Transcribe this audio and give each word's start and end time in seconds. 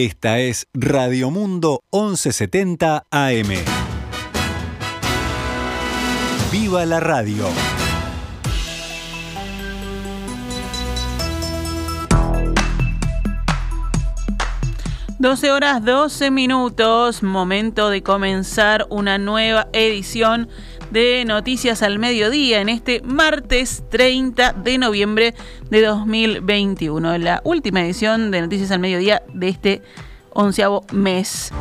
Esta 0.00 0.38
es 0.38 0.68
Radio 0.74 1.28
Mundo 1.32 1.82
1170 1.90 3.06
AM. 3.10 3.48
¡Viva 6.52 6.86
la 6.86 7.00
radio! 7.00 7.48
12 15.18 15.50
horas 15.50 15.84
12 15.84 16.30
minutos, 16.30 17.24
momento 17.24 17.90
de 17.90 18.04
comenzar 18.04 18.86
una 18.90 19.18
nueva 19.18 19.66
edición 19.72 20.48
de 20.90 21.24
Noticias 21.26 21.82
al 21.82 21.98
Mediodía 21.98 22.60
en 22.60 22.68
este 22.68 23.00
martes 23.02 23.82
30 23.90 24.52
de 24.52 24.78
noviembre 24.78 25.34
de 25.70 25.82
2021, 25.82 27.18
la 27.18 27.40
última 27.44 27.84
edición 27.84 28.30
de 28.30 28.40
Noticias 28.40 28.70
al 28.70 28.80
Mediodía 28.80 29.22
de 29.32 29.48
este 29.48 29.82
onceavo 30.32 30.84
mes. 30.92 31.52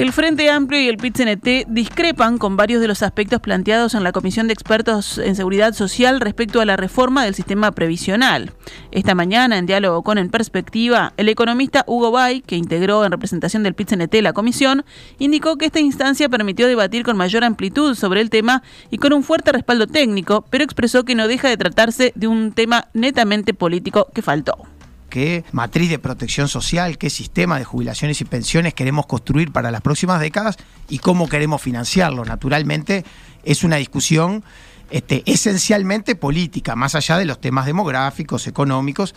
El 0.00 0.14
Frente 0.14 0.50
Amplio 0.50 0.80
y 0.80 0.88
el 0.88 0.96
PIT-CNT 0.96 1.66
discrepan 1.68 2.38
con 2.38 2.56
varios 2.56 2.80
de 2.80 2.88
los 2.88 3.02
aspectos 3.02 3.38
planteados 3.42 3.92
en 3.92 4.02
la 4.02 4.12
Comisión 4.12 4.46
de 4.46 4.54
Expertos 4.54 5.18
en 5.18 5.36
Seguridad 5.36 5.74
Social 5.74 6.22
respecto 6.22 6.62
a 6.62 6.64
la 6.64 6.78
reforma 6.78 7.22
del 7.22 7.34
sistema 7.34 7.70
previsional. 7.72 8.50
Esta 8.92 9.14
mañana, 9.14 9.58
en 9.58 9.66
diálogo 9.66 10.02
con 10.02 10.16
En 10.16 10.30
Perspectiva, 10.30 11.12
el 11.18 11.28
economista 11.28 11.84
Hugo 11.86 12.12
Bay, 12.12 12.40
que 12.40 12.56
integró 12.56 13.04
en 13.04 13.12
representación 13.12 13.62
del 13.62 13.74
PIT-CNT 13.74 14.22
la 14.22 14.32
comisión, 14.32 14.86
indicó 15.18 15.58
que 15.58 15.66
esta 15.66 15.80
instancia 15.80 16.30
permitió 16.30 16.66
debatir 16.66 17.02
con 17.02 17.18
mayor 17.18 17.44
amplitud 17.44 17.94
sobre 17.94 18.22
el 18.22 18.30
tema 18.30 18.62
y 18.90 18.96
con 18.96 19.12
un 19.12 19.22
fuerte 19.22 19.52
respaldo 19.52 19.86
técnico, 19.86 20.46
pero 20.48 20.64
expresó 20.64 21.04
que 21.04 21.14
no 21.14 21.28
deja 21.28 21.50
de 21.50 21.58
tratarse 21.58 22.14
de 22.14 22.26
un 22.26 22.52
tema 22.52 22.88
netamente 22.94 23.52
político 23.52 24.08
que 24.14 24.22
faltó 24.22 24.66
qué 25.10 25.44
matriz 25.52 25.90
de 25.90 25.98
protección 25.98 26.48
social, 26.48 26.96
qué 26.96 27.10
sistema 27.10 27.58
de 27.58 27.64
jubilaciones 27.64 28.20
y 28.22 28.24
pensiones 28.24 28.72
queremos 28.72 29.04
construir 29.04 29.52
para 29.52 29.70
las 29.70 29.82
próximas 29.82 30.20
décadas 30.20 30.56
y 30.88 31.00
cómo 31.00 31.28
queremos 31.28 31.60
financiarlo. 31.60 32.24
Naturalmente 32.24 33.04
es 33.44 33.62
una 33.62 33.76
discusión 33.76 34.42
este, 34.90 35.22
esencialmente 35.26 36.16
política, 36.16 36.74
más 36.74 36.94
allá 36.94 37.18
de 37.18 37.26
los 37.26 37.40
temas 37.40 37.66
demográficos, 37.66 38.46
económicos. 38.46 39.14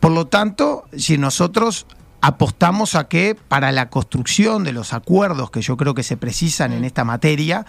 Por 0.00 0.12
lo 0.12 0.26
tanto, 0.26 0.84
si 0.96 1.18
nosotros 1.18 1.86
apostamos 2.20 2.94
a 2.94 3.06
que 3.06 3.34
para 3.34 3.70
la 3.70 3.90
construcción 3.90 4.64
de 4.64 4.72
los 4.72 4.94
acuerdos 4.94 5.50
que 5.50 5.60
yo 5.60 5.76
creo 5.76 5.94
que 5.94 6.02
se 6.02 6.16
precisan 6.16 6.72
en 6.72 6.84
esta 6.84 7.04
materia, 7.04 7.66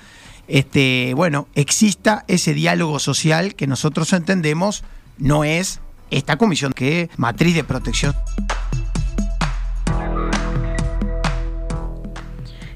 este, 0.47 1.13
bueno, 1.13 1.47
exista 1.55 2.23
ese 2.27 2.53
diálogo 2.53 2.99
social 2.99 3.55
que 3.55 3.67
nosotros 3.67 4.13
entendemos 4.13 4.83
no 5.17 5.43
es 5.43 5.81
esta 6.11 6.37
comisión 6.37 6.73
que 6.73 7.09
matriz 7.17 7.55
de 7.55 7.63
protección. 7.63 8.13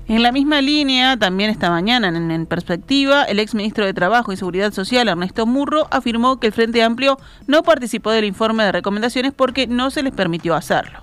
En 0.10 0.24
la 0.24 0.32
misma 0.32 0.60
línea, 0.60 1.18
también 1.18 1.52
esta 1.52 1.70
mañana 1.70 2.08
en, 2.08 2.46
perspectiva, 2.48 3.26
el 3.26 3.40
ex 3.40 3.54
ministro 3.54 3.86
de 3.86 3.94
Trabajo 3.94 4.34
y 4.34 4.38
Seguridad 4.38 4.74
Social, 4.74 5.08
Ernesto 5.08 5.46
Murro, 5.46 5.88
afirmó 5.92 6.40
que 6.40 6.48
el 6.48 6.54
Frente 6.54 6.82
Amplio 6.82 7.20
no 7.46 7.62
participó 7.62 8.10
del 8.10 8.26
informe 8.26 8.64
de 8.64 8.72
recomendaciones 8.72 9.34
porque 9.34 9.68
no 9.68 9.92
se 9.92 10.02
les 10.02 10.12
permitió 10.12 10.56
hacerlo. 10.56 11.02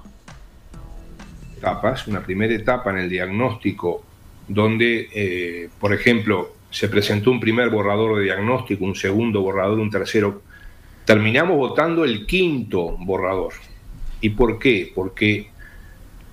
Etapas, 1.56 2.08
una 2.08 2.20
primera 2.20 2.52
etapa 2.52 2.90
en 2.90 2.98
el 2.98 3.08
diagnóstico 3.08 4.02
donde, 4.48 5.08
eh, 5.14 5.68
por 5.78 5.92
ejemplo, 5.92 6.54
se 6.70 6.88
presentó 6.88 7.30
un 7.30 7.38
primer 7.38 7.70
borrador 7.70 8.16
de 8.18 8.24
diagnóstico, 8.24 8.84
un 8.84 8.96
segundo 8.96 9.40
borrador, 9.40 9.78
un 9.78 9.90
tercero 9.90 10.42
terminamos 11.06 11.56
votando 11.56 12.04
el 12.04 12.26
quinto 12.26 12.96
borrador. 12.98 13.52
¿Y 14.20 14.30
por 14.30 14.58
qué? 14.58 14.92
Porque 14.92 15.48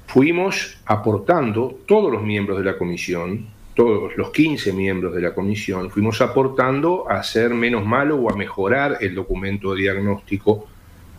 fuimos 0.07 0.77
aportando, 0.85 1.79
todos 1.85 2.11
los 2.11 2.23
miembros 2.23 2.57
de 2.57 2.65
la 2.65 2.77
comisión, 2.77 3.45
todos 3.75 4.17
los 4.17 4.31
15 4.31 4.73
miembros 4.73 5.13
de 5.13 5.21
la 5.21 5.33
comisión, 5.33 5.91
fuimos 5.91 6.21
aportando 6.21 7.09
a 7.09 7.19
hacer 7.19 7.53
menos 7.53 7.85
malo 7.85 8.17
o 8.17 8.31
a 8.31 8.35
mejorar 8.35 8.97
el 8.99 9.13
documento 9.13 9.73
de 9.73 9.83
diagnóstico, 9.83 10.67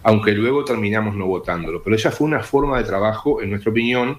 aunque 0.02 0.32
luego 0.32 0.64
terminamos 0.64 1.14
no 1.14 1.26
votándolo. 1.26 1.80
Pero 1.82 1.94
esa 1.94 2.10
fue 2.10 2.26
una 2.26 2.42
forma 2.42 2.78
de 2.78 2.84
trabajo, 2.84 3.40
en 3.40 3.50
nuestra 3.50 3.70
opinión, 3.70 4.18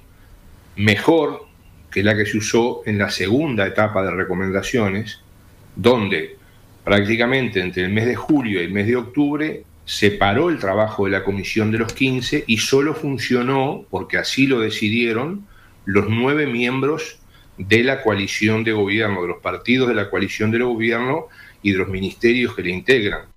mejor 0.77 1.45
que 1.91 2.03
la 2.03 2.15
que 2.15 2.25
se 2.25 2.37
usó 2.37 2.83
en 2.85 2.97
la 2.97 3.09
segunda 3.09 3.67
etapa 3.67 4.01
de 4.01 4.11
recomendaciones, 4.11 5.21
donde 5.75 6.37
prácticamente 6.85 7.59
entre 7.59 7.83
el 7.83 7.89
mes 7.89 8.05
de 8.05 8.15
julio 8.15 8.61
y 8.61 8.63
el 8.63 8.71
mes 8.71 8.87
de 8.87 8.95
octubre 8.95 9.63
se 9.85 10.11
paró 10.11 10.49
el 10.49 10.59
trabajo 10.59 11.05
de 11.05 11.11
la 11.11 11.23
comisión 11.23 11.71
de 11.71 11.79
los 11.79 11.93
15 11.93 12.45
y 12.47 12.57
solo 12.57 12.93
funcionó, 12.93 13.85
porque 13.89 14.17
así 14.17 14.47
lo 14.47 14.59
decidieron, 14.59 15.45
los 15.83 16.09
nueve 16.09 16.47
miembros 16.47 17.19
de 17.57 17.83
la 17.83 18.01
coalición 18.01 18.63
de 18.63 18.71
gobierno, 18.71 19.23
de 19.23 19.27
los 19.29 19.41
partidos 19.41 19.87
de 19.87 19.95
la 19.95 20.09
coalición 20.09 20.51
de 20.51 20.59
gobierno 20.59 21.27
y 21.61 21.71
de 21.71 21.79
los 21.79 21.87
ministerios 21.87 22.55
que 22.55 22.63
le 22.63 22.71
integran. 22.71 23.34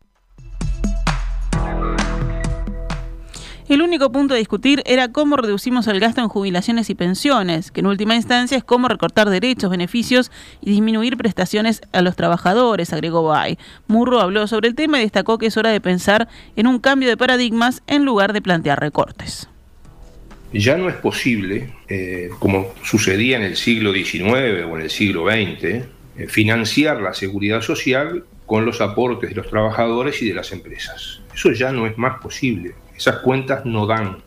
El 3.68 3.82
único 3.82 4.10
punto 4.10 4.32
a 4.32 4.38
discutir 4.38 4.82
era 4.86 5.12
cómo 5.12 5.36
reducimos 5.36 5.86
el 5.88 6.00
gasto 6.00 6.22
en 6.22 6.28
jubilaciones 6.28 6.88
y 6.88 6.94
pensiones, 6.94 7.70
que 7.70 7.80
en 7.80 7.86
última 7.86 8.16
instancia 8.16 8.56
es 8.56 8.64
cómo 8.64 8.88
recortar 8.88 9.28
derechos, 9.28 9.70
beneficios 9.70 10.30
y 10.62 10.70
disminuir 10.70 11.18
prestaciones 11.18 11.82
a 11.92 12.00
los 12.00 12.16
trabajadores, 12.16 12.94
agregó 12.94 13.24
Bay. 13.24 13.58
Murro 13.86 14.22
habló 14.22 14.46
sobre 14.46 14.68
el 14.68 14.74
tema 14.74 14.98
y 14.98 15.02
destacó 15.02 15.36
que 15.36 15.46
es 15.46 15.56
hora 15.58 15.68
de 15.68 15.82
pensar 15.82 16.28
en 16.56 16.66
un 16.66 16.78
cambio 16.78 17.10
de 17.10 17.18
paradigmas 17.18 17.82
en 17.86 18.06
lugar 18.06 18.32
de 18.32 18.40
plantear 18.40 18.80
recortes. 18.80 19.50
Ya 20.50 20.78
no 20.78 20.88
es 20.88 20.96
posible, 20.96 21.74
eh, 21.88 22.30
como 22.38 22.72
sucedía 22.82 23.36
en 23.36 23.42
el 23.42 23.56
siglo 23.56 23.92
XIX 23.92 24.64
o 24.66 24.76
en 24.76 24.80
el 24.80 24.90
siglo 24.90 25.26
XX, 25.26 25.64
eh, 25.64 25.86
financiar 26.26 27.02
la 27.02 27.12
seguridad 27.12 27.60
social 27.60 28.24
con 28.46 28.64
los 28.64 28.80
aportes 28.80 29.28
de 29.28 29.36
los 29.36 29.50
trabajadores 29.50 30.22
y 30.22 30.28
de 30.28 30.34
las 30.34 30.52
empresas. 30.52 31.20
Eso 31.34 31.52
ya 31.52 31.70
no 31.70 31.86
es 31.86 31.98
más 31.98 32.18
posible. 32.18 32.72
Esas 32.98 33.20
cuentas 33.20 33.64
no 33.64 33.86
dan. 33.86 34.18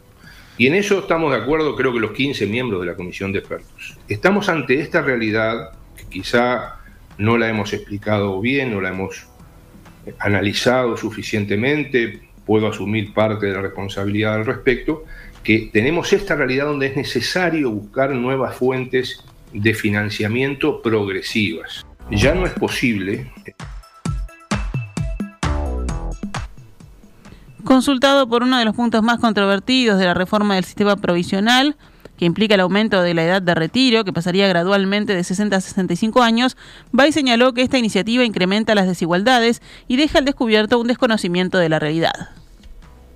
Y 0.58 0.68
en 0.68 0.76
eso 0.76 1.00
estamos 1.00 1.34
de 1.34 1.40
acuerdo, 1.40 1.76
creo 1.76 1.92
que 1.92 2.00
los 2.00 2.12
15 2.12 2.48
miembros 2.48 2.80
de 2.80 2.88
la 2.88 2.96
comisión 2.96 3.34
de 3.34 3.40
expertos. 3.40 3.98
Estamos 4.08 4.48
ante 4.48 4.80
esta 4.80 5.02
realidad 5.02 5.72
que 5.98 6.06
quizá 6.06 6.80
no 7.18 7.38
la 7.38 7.50
hemos 7.50 7.74
explicado 7.74 8.40
bien, 8.40 8.72
no 8.72 8.80
la 8.80 8.90
hemos 8.90 9.28
analizado 10.20 10.96
suficientemente, 10.96 12.22
puedo 12.46 12.68
asumir 12.68 13.14
parte 13.14 13.48
de 13.48 13.54
la 13.54 13.62
responsabilidad 13.62 14.36
al 14.36 14.46
respecto, 14.46 15.04
que 15.44 15.70
tenemos 15.74 16.14
esta 16.14 16.36
realidad 16.36 16.68
donde 16.68 16.88
es 16.88 16.96
necesario 16.96 17.72
buscar 17.72 18.12
nuevas 18.12 18.56
fuentes 18.56 19.22
de 19.52 19.74
financiamiento 19.74 20.82
progresivas. 20.82 21.86
Ya 22.10 22.34
no 22.34 22.46
es 22.46 22.54
posible 22.54 23.30
Consultado 27.72 28.28
por 28.28 28.44
uno 28.44 28.58
de 28.58 28.66
los 28.66 28.76
puntos 28.76 29.02
más 29.02 29.18
controvertidos 29.20 29.98
de 29.98 30.04
la 30.04 30.14
reforma 30.14 30.56
del 30.56 30.66
sistema 30.66 30.98
provisional, 30.98 31.78
que 32.18 32.26
implica 32.26 32.56
el 32.56 32.60
aumento 32.60 33.02
de 33.02 33.14
la 33.14 33.24
edad 33.24 33.42
de 33.42 33.56
retiro, 33.56 34.04
que 34.04 34.12
pasaría 34.12 34.46
gradualmente 34.50 35.16
de 35.16 35.24
60 35.24 35.56
a 35.56 35.62
65 35.62 36.22
años, 36.22 36.58
Bay 36.92 37.14
señaló 37.14 37.54
que 37.54 37.62
esta 37.62 37.78
iniciativa 37.78 38.26
incrementa 38.26 38.76
las 38.76 38.88
desigualdades 38.88 39.62
y 39.88 39.96
deja 39.96 40.20
al 40.20 40.26
descubierto 40.26 40.80
un 40.80 40.88
desconocimiento 40.88 41.60
de 41.60 41.70
la 41.70 41.80
realidad. 41.80 42.41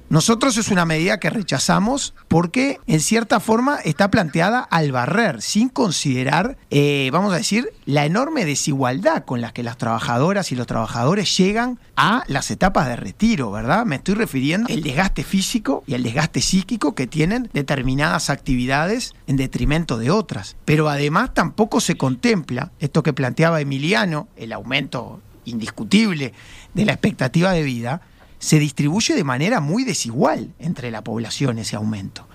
Nosotros 0.07 0.57
es 0.57 0.69
una 0.69 0.85
medida 0.85 1.19
que 1.19 1.31
rechazamos 1.31 2.13
porque 2.27 2.79
en 2.85 2.99
cierta 2.99 3.39
forma 3.39 3.77
está 3.77 4.11
planteada 4.11 4.59
al 4.59 4.91
barrer, 4.91 5.41
sin 5.41 5.67
considerar, 5.67 6.57
eh, 6.69 7.09
vamos 7.11 7.33
a 7.33 7.37
decir, 7.37 7.69
la 7.85 8.05
enorme 8.05 8.45
desigualdad 8.45 9.25
con 9.25 9.41
la 9.41 9.51
que 9.51 9.63
las 9.63 9.77
trabajadoras 9.77 10.51
y 10.51 10.55
los 10.55 10.67
trabajadores 10.67 11.35
llegan 11.35 11.79
a 11.95 12.23
las 12.27 12.51
etapas 12.51 12.87
de 12.87 12.97
retiro, 12.97 13.51
¿verdad? 13.51 13.83
Me 13.85 13.95
estoy 13.95 14.13
refiriendo 14.13 14.71
al 14.71 14.83
desgaste 14.83 15.23
físico 15.23 15.83
y 15.87 15.95
al 15.95 16.03
desgaste 16.03 16.39
psíquico 16.39 16.93
que 16.93 17.07
tienen 17.07 17.49
determinadas 17.53 18.29
actividades 18.29 19.15
en 19.25 19.37
detrimento 19.37 19.97
de 19.97 20.11
otras. 20.11 20.55
Pero 20.65 20.87
además 20.87 21.33
tampoco 21.33 21.81
se 21.81 21.97
contempla 21.97 22.71
esto 22.79 23.01
que 23.01 23.13
planteaba 23.13 23.59
Emiliano, 23.59 24.27
el 24.35 24.53
aumento 24.53 25.19
indiscutible 25.45 26.33
de 26.73 26.85
la 26.85 26.93
expectativa 26.93 27.51
de 27.51 27.63
vida, 27.63 28.01
se 28.45 28.59
distribuye 28.59 29.15
de 29.15 29.23
manera 29.23 29.59
muy 29.59 29.83
desigual 29.85 30.53
entre 30.59 30.91
la 30.91 31.03
población 31.03 31.57
ese 31.57 31.77
aumento. 31.77 32.27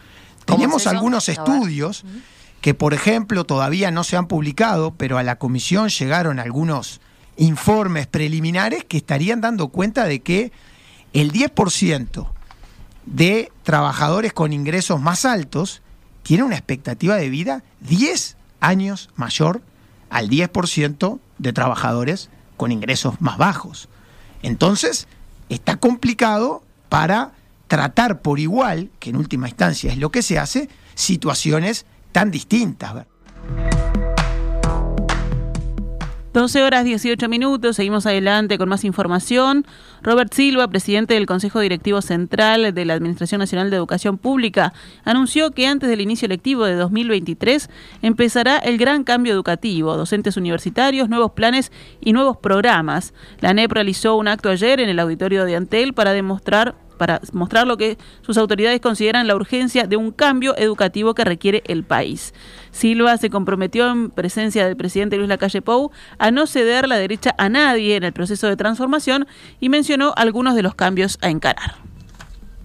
Tenemos 0.44 0.88
algunos 0.88 1.28
estudios 1.28 2.04
que, 2.60 2.74
por 2.74 2.94
ejemplo, 2.94 3.44
todavía 3.44 3.92
no 3.92 4.02
se 4.02 4.16
han 4.16 4.26
publicado, 4.26 4.92
pero 4.96 5.18
a 5.18 5.22
la 5.22 5.36
comisión 5.36 5.88
llegaron 5.88 6.40
algunos 6.40 7.00
informes 7.36 8.08
preliminares 8.08 8.82
que 8.82 8.96
estarían 8.96 9.40
dando 9.40 9.68
cuenta 9.68 10.06
de 10.06 10.18
que 10.18 10.50
el 11.12 11.32
10% 11.32 12.26
de 13.06 13.52
trabajadores 13.62 14.32
con 14.32 14.52
ingresos 14.52 15.00
más 15.00 15.24
altos 15.24 15.80
tiene 16.24 16.42
una 16.42 16.56
expectativa 16.56 17.14
de 17.14 17.28
vida 17.28 17.62
10 17.82 18.36
años 18.58 19.10
mayor 19.14 19.62
al 20.10 20.28
10% 20.28 21.20
de 21.38 21.52
trabajadores 21.52 22.30
con 22.56 22.72
ingresos 22.72 23.20
más 23.20 23.38
bajos. 23.38 23.88
Entonces, 24.42 25.06
está 25.50 25.76
complicado 25.76 26.62
para 26.88 27.32
tratar 27.68 28.22
por 28.22 28.40
igual, 28.40 28.90
que 28.98 29.10
en 29.10 29.16
última 29.16 29.48
instancia 29.48 29.92
es 29.92 29.98
lo 29.98 30.10
que 30.10 30.22
se 30.22 30.38
hace, 30.38 30.68
situaciones 30.94 31.84
tan 32.12 32.30
distintas. 32.30 33.06
12 36.32 36.62
horas 36.62 36.84
18 36.84 37.28
minutos, 37.28 37.74
seguimos 37.74 38.06
adelante 38.06 38.56
con 38.56 38.68
más 38.68 38.84
información. 38.84 39.66
Robert 40.00 40.32
Silva, 40.32 40.68
presidente 40.68 41.14
del 41.14 41.26
Consejo 41.26 41.58
Directivo 41.58 42.00
Central 42.02 42.72
de 42.72 42.84
la 42.84 42.94
Administración 42.94 43.40
Nacional 43.40 43.68
de 43.68 43.76
Educación 43.76 44.16
Pública, 44.16 44.72
anunció 45.04 45.50
que 45.50 45.66
antes 45.66 45.90
del 45.90 46.00
inicio 46.00 46.28
lectivo 46.28 46.66
de 46.66 46.76
2023 46.76 47.68
empezará 48.02 48.58
el 48.58 48.78
gran 48.78 49.02
cambio 49.02 49.32
educativo, 49.32 49.96
docentes 49.96 50.36
universitarios, 50.36 51.08
nuevos 51.08 51.32
planes 51.32 51.72
y 52.00 52.12
nuevos 52.12 52.36
programas. 52.36 53.12
La 53.40 53.50
ANEP 53.50 53.72
realizó 53.72 54.14
un 54.14 54.28
acto 54.28 54.50
ayer 54.50 54.78
en 54.78 54.88
el 54.88 55.00
auditorio 55.00 55.44
de 55.44 55.56
Antel 55.56 55.94
para 55.94 56.12
demostrar 56.12 56.76
para 57.00 57.18
mostrar 57.32 57.66
lo 57.66 57.78
que 57.78 57.96
sus 58.20 58.36
autoridades 58.36 58.78
consideran 58.78 59.26
la 59.26 59.34
urgencia 59.34 59.86
de 59.86 59.96
un 59.96 60.10
cambio 60.10 60.54
educativo 60.58 61.14
que 61.14 61.24
requiere 61.24 61.62
el 61.66 61.82
país. 61.82 62.34
Silva 62.72 63.16
se 63.16 63.30
comprometió 63.30 63.90
en 63.90 64.10
presencia 64.10 64.66
del 64.66 64.76
presidente 64.76 65.16
Luis 65.16 65.30
Lacalle 65.30 65.62
Pou 65.62 65.92
a 66.18 66.30
no 66.30 66.46
ceder 66.46 66.86
la 66.88 66.96
derecha 66.96 67.34
a 67.38 67.48
nadie 67.48 67.96
en 67.96 68.04
el 68.04 68.12
proceso 68.12 68.48
de 68.48 68.56
transformación 68.58 69.26
y 69.60 69.70
mencionó 69.70 70.12
algunos 70.14 70.54
de 70.54 70.62
los 70.62 70.74
cambios 70.74 71.18
a 71.22 71.30
encarar. 71.30 71.76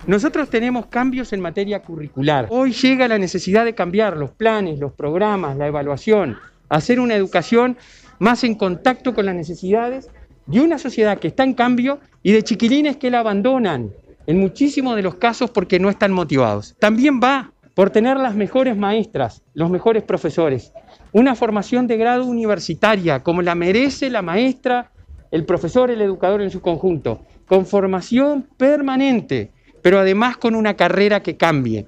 Nosotros 0.06 0.50
tenemos 0.50 0.88
cambios 0.88 1.32
en 1.32 1.40
materia 1.40 1.82
curricular. 1.82 2.48
Hoy 2.50 2.74
llega 2.74 3.08
la 3.08 3.18
necesidad 3.18 3.64
de 3.64 3.74
cambiar 3.74 4.18
los 4.18 4.32
planes, 4.32 4.80
los 4.80 4.92
programas, 4.92 5.56
la 5.56 5.68
evaluación, 5.68 6.38
hacer 6.68 7.00
una 7.00 7.16
educación 7.16 7.78
más 8.20 8.44
en 8.44 8.56
contacto 8.56 9.14
con 9.14 9.28
las 9.28 9.36
necesidades 9.36 10.10
de 10.46 10.60
una 10.60 10.78
sociedad 10.78 11.20
que 11.20 11.30
está 11.30 11.46
en 11.46 11.54
cambio 11.54 12.00
y 12.22 12.34
de 12.34 12.44
chiquilines 12.44 12.98
que 12.98 13.10
la 13.10 13.20
abandonan, 13.20 13.92
en 14.28 14.40
muchísimos 14.40 14.96
de 14.96 15.04
los 15.04 15.16
casos 15.16 15.50
porque 15.50 15.80
no 15.80 15.90
están 15.90 16.12
motivados. 16.12 16.76
También 16.80 17.20
va 17.24 17.52
por 17.74 17.90
tener 17.90 18.18
las 18.18 18.36
mejores 18.36 18.78
maestras, 18.78 19.44
los 19.54 19.70
mejores 19.70 20.04
profesores, 20.04 20.72
una 21.12 21.36
formación 21.36 21.88
de 21.88 21.98
grado 21.98 22.26
universitaria 22.26 23.22
como 23.22 23.42
la 23.42 23.56
merece 23.56 24.10
la 24.10 24.22
maestra, 24.22 24.92
el 25.32 25.46
profesor, 25.46 25.92
el 25.92 26.02
educador 26.02 26.42
en 26.42 26.52
su 26.52 26.62
conjunto, 26.62 27.22
con 27.48 27.66
formación 27.66 28.48
permanente, 28.58 29.52
pero 29.82 30.00
además 30.00 30.38
con 30.38 30.56
una 30.56 30.76
carrera 30.76 31.22
que 31.22 31.36
cambie, 31.36 31.86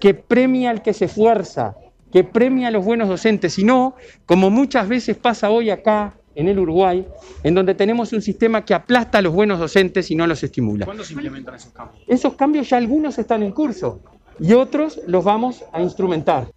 que 0.00 0.14
premia 0.14 0.70
al 0.70 0.82
que 0.82 0.92
se 0.92 1.06
esfuerza, 1.06 1.74
que 2.12 2.24
premia 2.24 2.68
a 2.68 2.70
los 2.70 2.84
buenos 2.84 3.08
docentes, 3.08 3.58
y 3.58 3.64
no, 3.64 3.94
como 4.26 4.50
muchas 4.50 4.88
veces 4.88 5.16
pasa 5.16 5.50
hoy 5.50 5.70
acá 5.70 6.14
en 6.34 6.48
el 6.48 6.58
Uruguay, 6.58 7.06
en 7.42 7.54
donde 7.54 7.74
tenemos 7.74 8.12
un 8.12 8.22
sistema 8.22 8.64
que 8.64 8.74
aplasta 8.74 9.18
a 9.18 9.22
los 9.22 9.32
buenos 9.32 9.58
docentes 9.58 10.10
y 10.10 10.16
no 10.16 10.26
los 10.26 10.42
estimula. 10.42 10.84
¿Cuándo 10.84 11.04
se 11.04 11.12
implementan 11.12 11.54
esos 11.54 11.72
cambios? 11.72 12.04
Esos 12.06 12.34
cambios 12.34 12.68
ya 12.68 12.76
algunos 12.76 13.18
están 13.18 13.42
en 13.42 13.52
curso 13.52 14.00
y 14.38 14.52
otros 14.52 15.00
los 15.06 15.24
vamos 15.24 15.64
a 15.72 15.82
instrumentar. 15.82 16.48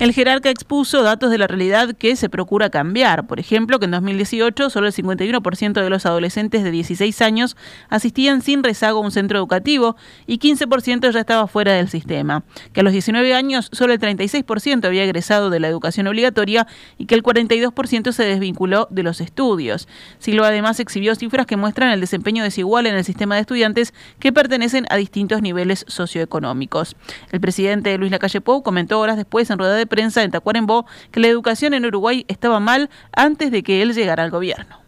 El 0.00 0.14
jerarca 0.14 0.48
expuso 0.48 1.02
datos 1.02 1.30
de 1.30 1.36
la 1.36 1.46
realidad 1.46 1.94
que 1.94 2.16
se 2.16 2.30
procura 2.30 2.70
cambiar. 2.70 3.26
Por 3.26 3.38
ejemplo, 3.38 3.78
que 3.78 3.84
en 3.84 3.90
2018 3.90 4.70
solo 4.70 4.86
el 4.86 4.94
51% 4.94 5.72
de 5.74 5.90
los 5.90 6.06
adolescentes 6.06 6.64
de 6.64 6.70
16 6.70 7.20
años 7.20 7.54
asistían 7.90 8.40
sin 8.40 8.62
rezago 8.62 9.00
a 9.00 9.02
un 9.02 9.10
centro 9.10 9.36
educativo 9.36 9.96
y 10.26 10.38
15% 10.38 11.10
ya 11.10 11.20
estaba 11.20 11.46
fuera 11.48 11.74
del 11.74 11.90
sistema. 11.90 12.44
Que 12.72 12.80
a 12.80 12.82
los 12.82 12.94
19 12.94 13.34
años 13.34 13.68
solo 13.72 13.92
el 13.92 14.00
36% 14.00 14.86
había 14.86 15.04
egresado 15.04 15.50
de 15.50 15.60
la 15.60 15.68
educación 15.68 16.06
obligatoria 16.06 16.66
y 16.96 17.04
que 17.04 17.14
el 17.14 17.22
42% 17.22 18.12
se 18.12 18.24
desvinculó 18.24 18.88
de 18.90 19.02
los 19.02 19.20
estudios. 19.20 19.86
Silva 20.18 20.48
además 20.48 20.80
exhibió 20.80 21.14
cifras 21.14 21.44
que 21.44 21.58
muestran 21.58 21.90
el 21.90 22.00
desempeño 22.00 22.42
desigual 22.42 22.86
en 22.86 22.94
el 22.94 23.04
sistema 23.04 23.34
de 23.34 23.42
estudiantes 23.42 23.92
que 24.18 24.32
pertenecen 24.32 24.86
a 24.88 24.96
distintos 24.96 25.42
niveles 25.42 25.84
socioeconómicos. 25.88 26.96
El 27.32 27.40
presidente 27.42 27.98
Luis 27.98 28.10
Lacalle 28.10 28.40
Pou 28.40 28.62
comentó 28.62 28.98
horas 28.98 29.18
después 29.18 29.50
en 29.50 29.58
rueda 29.58 29.76
de 29.76 29.89
prensa 29.90 30.22
en 30.22 30.30
Tacuarembó 30.30 30.86
que 31.10 31.20
la 31.20 31.28
educación 31.28 31.74
en 31.74 31.84
Uruguay 31.84 32.24
estaba 32.28 32.58
mal 32.60 32.88
antes 33.12 33.50
de 33.50 33.62
que 33.62 33.82
él 33.82 33.92
llegara 33.92 34.22
al 34.22 34.30
gobierno. 34.30 34.80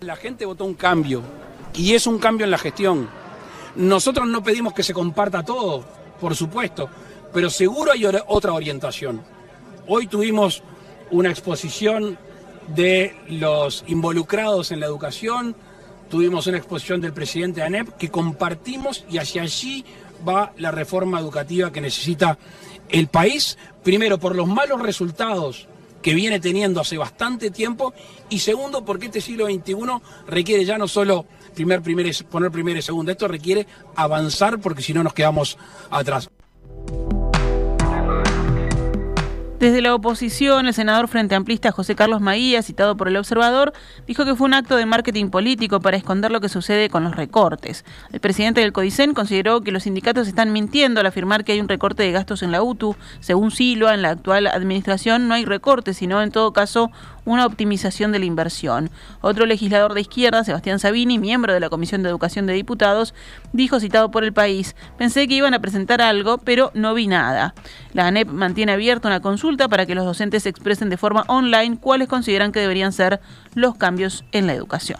La 0.00 0.16
gente 0.16 0.46
votó 0.46 0.64
un 0.64 0.72
cambio 0.72 1.22
y 1.74 1.92
es 1.92 2.06
un 2.06 2.18
cambio 2.18 2.44
en 2.44 2.50
la 2.50 2.58
gestión. 2.58 3.06
Nosotros 3.76 4.26
no 4.26 4.42
pedimos 4.42 4.72
que 4.72 4.82
se 4.82 4.94
comparta 4.94 5.42
todo, 5.42 5.84
por 6.18 6.34
supuesto, 6.34 6.88
pero 7.32 7.50
seguro 7.50 7.92
hay 7.92 8.06
otra 8.06 8.54
orientación. 8.54 9.22
Hoy 9.86 10.06
tuvimos 10.06 10.62
una 11.10 11.30
exposición 11.30 12.18
de 12.68 13.16
los 13.28 13.84
involucrados 13.86 14.72
en 14.72 14.80
la 14.80 14.86
educación, 14.86 15.54
tuvimos 16.08 16.46
una 16.46 16.58
exposición 16.58 17.00
del 17.00 17.12
presidente 17.12 17.62
ANEP 17.62 17.96
que 17.96 18.10
compartimos 18.10 19.04
y 19.10 19.18
hacia 19.18 19.42
allí 19.42 19.84
va 20.26 20.52
la 20.58 20.70
reforma 20.70 21.18
educativa 21.18 21.72
que 21.72 21.80
necesita 21.80 22.38
el 22.92 23.08
país, 23.08 23.58
primero 23.82 24.18
por 24.18 24.36
los 24.36 24.46
malos 24.46 24.80
resultados 24.80 25.66
que 26.02 26.14
viene 26.14 26.40
teniendo 26.40 26.80
hace 26.80 26.98
bastante 26.98 27.50
tiempo 27.50 27.94
y 28.28 28.40
segundo 28.40 28.84
porque 28.84 29.06
este 29.06 29.20
siglo 29.20 29.46
XXI 29.46 29.74
requiere 30.26 30.64
ya 30.64 30.78
no 30.78 30.88
solo 30.88 31.26
primer, 31.54 31.82
poner 32.30 32.50
primero 32.50 32.78
y 32.78 32.82
segundo, 32.82 33.12
esto 33.12 33.28
requiere 33.28 33.66
avanzar 33.94 34.60
porque 34.60 34.82
si 34.82 34.92
no 34.92 35.02
nos 35.02 35.14
quedamos 35.14 35.58
atrás. 35.90 36.28
Desde 39.62 39.80
la 39.80 39.94
oposición, 39.94 40.66
el 40.66 40.74
senador 40.74 41.06
frente 41.06 41.36
amplista 41.36 41.70
José 41.70 41.94
Carlos 41.94 42.20
Maguía, 42.20 42.62
citado 42.62 42.96
por 42.96 43.06
el 43.06 43.16
observador, 43.16 43.72
dijo 44.08 44.24
que 44.24 44.34
fue 44.34 44.46
un 44.46 44.54
acto 44.54 44.74
de 44.74 44.86
marketing 44.86 45.30
político 45.30 45.78
para 45.78 45.96
esconder 45.96 46.32
lo 46.32 46.40
que 46.40 46.48
sucede 46.48 46.90
con 46.90 47.04
los 47.04 47.14
recortes. 47.14 47.84
El 48.12 48.18
presidente 48.18 48.60
del 48.60 48.72
CODICEN 48.72 49.14
consideró 49.14 49.60
que 49.60 49.70
los 49.70 49.84
sindicatos 49.84 50.26
están 50.26 50.50
mintiendo 50.52 50.98
al 50.98 51.06
afirmar 51.06 51.44
que 51.44 51.52
hay 51.52 51.60
un 51.60 51.68
recorte 51.68 52.02
de 52.02 52.10
gastos 52.10 52.42
en 52.42 52.50
la 52.50 52.60
UTU. 52.60 52.96
Según 53.20 53.52
Silva, 53.52 53.94
en 53.94 54.02
la 54.02 54.10
actual 54.10 54.48
administración 54.48 55.28
no 55.28 55.34
hay 55.34 55.44
recortes, 55.44 55.96
sino 55.96 56.20
en 56.20 56.32
todo 56.32 56.52
caso 56.52 56.90
una 57.24 57.46
optimización 57.46 58.12
de 58.12 58.18
la 58.18 58.24
inversión. 58.24 58.90
Otro 59.20 59.46
legislador 59.46 59.94
de 59.94 60.00
izquierda, 60.00 60.44
Sebastián 60.44 60.78
Sabini, 60.78 61.18
miembro 61.18 61.52
de 61.52 61.60
la 61.60 61.68
Comisión 61.68 62.02
de 62.02 62.08
Educación 62.08 62.46
de 62.46 62.54
Diputados, 62.54 63.14
dijo 63.52 63.80
citado 63.80 64.10
por 64.10 64.24
el 64.24 64.32
país, 64.32 64.74
pensé 64.98 65.28
que 65.28 65.34
iban 65.34 65.54
a 65.54 65.60
presentar 65.60 66.00
algo, 66.00 66.38
pero 66.38 66.70
no 66.74 66.94
vi 66.94 67.06
nada. 67.06 67.54
La 67.92 68.06
ANEP 68.06 68.28
mantiene 68.28 68.72
abierta 68.72 69.08
una 69.08 69.20
consulta 69.20 69.68
para 69.68 69.86
que 69.86 69.94
los 69.94 70.04
docentes 70.04 70.46
expresen 70.46 70.90
de 70.90 70.96
forma 70.96 71.24
online 71.28 71.78
cuáles 71.78 72.08
consideran 72.08 72.52
que 72.52 72.60
deberían 72.60 72.92
ser 72.92 73.20
los 73.54 73.76
cambios 73.76 74.24
en 74.32 74.46
la 74.46 74.54
educación. 74.54 74.98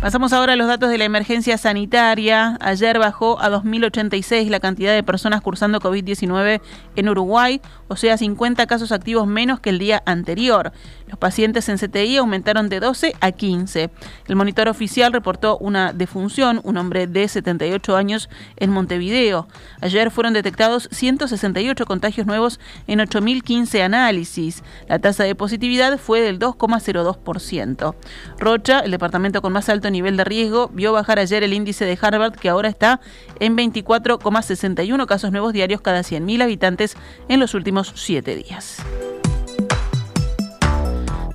Pasamos 0.00 0.32
ahora 0.32 0.52
a 0.52 0.56
los 0.56 0.68
datos 0.68 0.90
de 0.90 0.98
la 0.98 1.06
emergencia 1.06 1.58
sanitaria. 1.58 2.56
Ayer 2.60 3.00
bajó 3.00 3.40
a 3.40 3.50
2.086 3.50 4.48
la 4.48 4.60
cantidad 4.60 4.94
de 4.94 5.02
personas 5.02 5.40
cursando 5.40 5.80
COVID-19 5.80 6.60
en 6.94 7.08
Uruguay, 7.08 7.60
o 7.88 7.96
sea, 7.96 8.16
50 8.16 8.68
casos 8.68 8.92
activos 8.92 9.26
menos 9.26 9.58
que 9.58 9.70
el 9.70 9.80
día 9.80 10.00
anterior. 10.06 10.72
Los 11.08 11.18
pacientes 11.18 11.68
en 11.68 11.78
CTI 11.78 12.18
aumentaron 12.18 12.68
de 12.68 12.80
12 12.80 13.14
a 13.20 13.32
15. 13.32 13.90
El 14.28 14.36
monitor 14.36 14.68
oficial 14.68 15.12
reportó 15.12 15.56
una 15.58 15.92
defunción, 15.92 16.60
un 16.64 16.76
hombre 16.76 17.06
de 17.06 17.26
78 17.26 17.96
años 17.96 18.28
en 18.56 18.70
Montevideo. 18.70 19.48
Ayer 19.80 20.10
fueron 20.10 20.34
detectados 20.34 20.88
168 20.92 21.86
contagios 21.86 22.26
nuevos 22.26 22.60
en 22.86 22.98
8.015 22.98 23.80
análisis. 23.82 24.62
La 24.86 24.98
tasa 24.98 25.24
de 25.24 25.34
positividad 25.34 25.98
fue 25.98 26.20
del 26.20 26.38
2,02%. 26.38 27.94
Rocha, 28.38 28.80
el 28.80 28.90
departamento 28.90 29.40
con 29.40 29.52
más 29.52 29.68
alto 29.68 29.90
nivel 29.90 30.16
de 30.16 30.24
riesgo, 30.24 30.68
vio 30.74 30.92
bajar 30.92 31.18
ayer 31.18 31.42
el 31.42 31.54
índice 31.54 31.84
de 31.86 31.98
Harvard, 32.00 32.34
que 32.34 32.50
ahora 32.50 32.68
está 32.68 33.00
en 33.40 33.56
24,61 33.56 35.06
casos 35.06 35.32
nuevos 35.32 35.52
diarios 35.52 35.80
cada 35.80 36.00
100.000 36.00 36.42
habitantes 36.42 36.96
en 37.28 37.40
los 37.40 37.54
últimos 37.54 37.92
siete 37.96 38.36
días. 38.36 38.82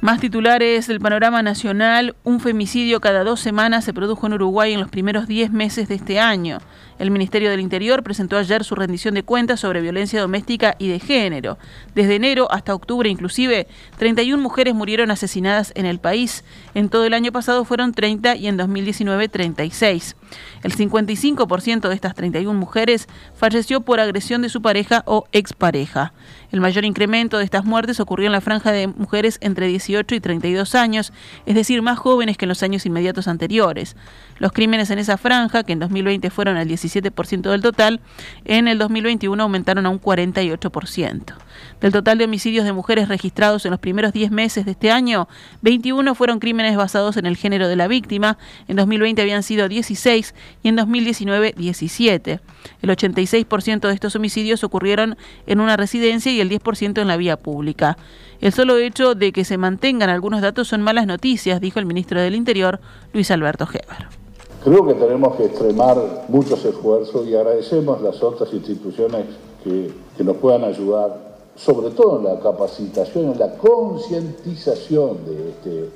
Más 0.03 0.19
titulares 0.19 0.87
del 0.87 0.99
panorama 0.99 1.41
nacional. 1.43 2.13
Un 2.25 2.41
femicidio 2.41 2.99
cada 2.99 3.23
dos 3.23 3.39
semanas 3.39 3.85
se 3.85 3.93
produjo 3.93 4.27
en 4.27 4.33
Uruguay 4.33 4.73
en 4.73 4.81
los 4.81 4.89
primeros 4.89 5.27
10 5.27 5.51
meses 5.53 5.87
de 5.87 5.95
este 5.95 6.19
año. 6.19 6.57
El 7.03 7.11
Ministerio 7.11 7.49
del 7.49 7.59
Interior 7.59 8.01
presentó 8.01 8.37
ayer 8.37 8.63
su 8.63 8.75
rendición 8.75 9.13
de 9.13 9.23
cuentas 9.23 9.59
sobre 9.59 9.81
violencia 9.81 10.21
doméstica 10.21 10.77
y 10.79 10.87
de 10.87 11.01
género. 11.01 11.57
Desde 11.95 12.15
enero 12.15 12.49
hasta 12.49 12.73
octubre 12.73 13.09
inclusive, 13.09 13.67
31 13.97 14.41
mujeres 14.41 14.73
murieron 14.73 15.11
asesinadas 15.11 15.73
en 15.75 15.85
el 15.85 15.99
país. 15.99 16.45
En 16.73 16.87
todo 16.87 17.03
el 17.03 17.13
año 17.13 17.33
pasado 17.33 17.65
fueron 17.65 17.91
30 17.91 18.37
y 18.37 18.47
en 18.47 18.55
2019 18.55 19.27
36. 19.27 20.15
El 20.63 20.73
55% 20.73 21.89
de 21.89 21.93
estas 21.93 22.15
31 22.15 22.57
mujeres 22.57 23.09
falleció 23.35 23.81
por 23.81 23.99
agresión 23.99 24.41
de 24.41 24.47
su 24.47 24.61
pareja 24.61 25.03
o 25.05 25.25
expareja. 25.33 26.13
El 26.53 26.61
mayor 26.61 26.85
incremento 26.85 27.37
de 27.37 27.43
estas 27.43 27.65
muertes 27.65 27.99
ocurrió 27.99 28.27
en 28.27 28.31
la 28.31 28.39
franja 28.39 28.71
de 28.71 28.87
mujeres 28.87 29.39
entre 29.41 29.67
18 29.67 30.15
y 30.15 30.19
32 30.21 30.73
años, 30.75 31.11
es 31.45 31.55
decir, 31.55 31.81
más 31.81 31.97
jóvenes 31.97 32.37
que 32.37 32.45
en 32.45 32.49
los 32.49 32.63
años 32.63 32.85
inmediatos 32.85 33.27
anteriores. 33.27 33.97
Los 34.37 34.53
crímenes 34.53 34.89
en 34.89 34.99
esa 34.99 35.17
franja, 35.17 35.63
que 35.63 35.73
en 35.73 35.79
2020 35.79 36.29
fueron 36.29 36.57
el 36.57 36.67
17 36.67 36.92
37% 37.01 37.49
del 37.49 37.61
total, 37.61 38.01
en 38.45 38.67
el 38.67 38.77
2021 38.77 39.41
aumentaron 39.41 39.85
a 39.85 39.89
un 39.89 39.99
48%. 39.99 41.33
Del 41.81 41.91
total 41.91 42.17
de 42.17 42.25
homicidios 42.25 42.65
de 42.65 42.73
mujeres 42.73 43.07
registrados 43.07 43.65
en 43.65 43.71
los 43.71 43.79
primeros 43.79 44.13
10 44.13 44.31
meses 44.31 44.65
de 44.65 44.71
este 44.71 44.91
año, 44.91 45.27
21 45.61 46.15
fueron 46.15 46.39
crímenes 46.39 46.75
basados 46.75 47.17
en 47.17 47.25
el 47.25 47.37
género 47.37 47.67
de 47.67 47.75
la 47.75 47.87
víctima, 47.87 48.37
en 48.67 48.77
2020 48.77 49.21
habían 49.21 49.43
sido 49.43 49.67
16 49.67 50.33
y 50.63 50.69
en 50.69 50.75
2019 50.75 51.53
17. 51.55 52.39
El 52.81 52.89
86% 52.89 53.87
de 53.87 53.93
estos 53.93 54.15
homicidios 54.15 54.63
ocurrieron 54.63 55.17
en 55.45 55.59
una 55.59 55.77
residencia 55.77 56.31
y 56.31 56.41
el 56.41 56.49
10% 56.49 57.01
en 57.01 57.07
la 57.07 57.17
vía 57.17 57.37
pública. 57.37 57.97
El 58.41 58.51
solo 58.51 58.77
hecho 58.77 59.15
de 59.15 59.31
que 59.31 59.45
se 59.45 59.57
mantengan 59.57 60.09
algunos 60.09 60.41
datos 60.41 60.67
son 60.67 60.81
malas 60.81 61.07
noticias, 61.07 61.61
dijo 61.61 61.79
el 61.79 61.85
ministro 61.85 62.19
del 62.19 62.35
Interior, 62.35 62.81
Luis 63.13 63.31
Alberto 63.31 63.67
Heber. 63.71 64.22
Creo 64.63 64.85
que 64.87 64.93
tenemos 64.93 65.35
que 65.35 65.45
extremar 65.45 65.97
muchos 66.29 66.63
esfuerzos 66.63 67.27
y 67.27 67.35
agradecemos 67.35 68.01
las 68.01 68.23
otras 68.23 68.53
instituciones 68.53 69.25
que, 69.61 69.91
que 70.15 70.23
nos 70.23 70.37
puedan 70.37 70.63
ayudar, 70.63 71.17
sobre 71.53 71.89
todo 71.89 72.19
en 72.19 72.23
la 72.23 72.39
capacitación, 72.39 73.33
en 73.33 73.39
la 73.39 73.57
concientización 73.57 75.25
de 75.25 75.49
este, 75.49 75.89